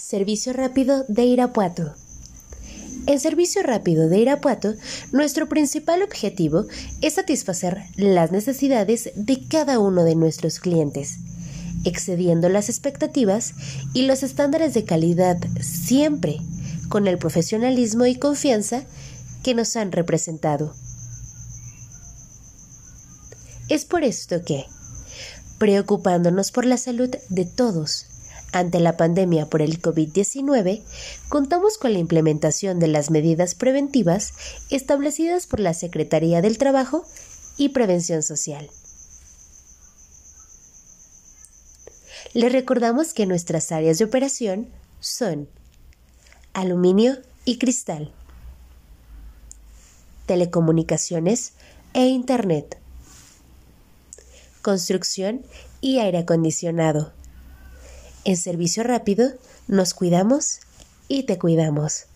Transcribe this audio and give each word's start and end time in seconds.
Servicio 0.00 0.54
Rápido 0.54 1.04
de 1.08 1.24
Irapuato. 1.24 1.94
En 3.06 3.20
Servicio 3.20 3.62
Rápido 3.62 4.08
de 4.08 4.18
Irapuato, 4.18 4.74
nuestro 5.12 5.46
principal 5.46 6.02
objetivo 6.02 6.64
es 7.02 7.14
satisfacer 7.14 7.82
las 7.96 8.32
necesidades 8.32 9.10
de 9.14 9.46
cada 9.46 9.78
uno 9.78 10.02
de 10.02 10.14
nuestros 10.14 10.58
clientes, 10.58 11.18
excediendo 11.84 12.48
las 12.48 12.70
expectativas 12.70 13.52
y 13.92 14.06
los 14.06 14.22
estándares 14.22 14.72
de 14.72 14.84
calidad 14.84 15.36
siempre 15.60 16.40
con 16.88 17.06
el 17.06 17.18
profesionalismo 17.18 18.06
y 18.06 18.16
confianza 18.16 18.84
que 19.44 19.54
nos 19.54 19.76
han 19.76 19.92
representado. 19.92 20.74
Es 23.68 23.84
por 23.84 24.02
esto 24.02 24.42
que, 24.46 24.64
preocupándonos 25.58 26.52
por 26.52 26.64
la 26.64 26.78
salud 26.78 27.10
de 27.28 27.44
todos, 27.44 28.06
ante 28.52 28.80
la 28.80 28.96
pandemia 28.96 29.46
por 29.46 29.62
el 29.62 29.80
COVID-19, 29.80 30.82
contamos 31.28 31.78
con 31.78 31.92
la 31.92 31.98
implementación 31.98 32.78
de 32.78 32.88
las 32.88 33.10
medidas 33.10 33.54
preventivas 33.54 34.32
establecidas 34.70 35.46
por 35.46 35.60
la 35.60 35.74
Secretaría 35.74 36.42
del 36.42 36.58
Trabajo 36.58 37.04
y 37.56 37.70
Prevención 37.70 38.22
Social. 38.22 38.70
Le 42.32 42.48
recordamos 42.48 43.12
que 43.12 43.26
nuestras 43.26 43.72
áreas 43.72 43.98
de 43.98 44.04
operación 44.04 44.68
son 45.00 45.48
aluminio 46.52 47.18
y 47.44 47.58
cristal, 47.58 48.12
telecomunicaciones 50.26 51.54
e 51.92 52.06
Internet, 52.06 52.78
construcción 54.62 55.42
y 55.80 55.98
aire 55.98 56.18
acondicionado. 56.18 57.12
En 58.24 58.36
servicio 58.36 58.82
rápido, 58.82 59.32
nos 59.66 59.94
cuidamos 59.94 60.60
y 61.08 61.24
te 61.24 61.38
cuidamos. 61.38 62.09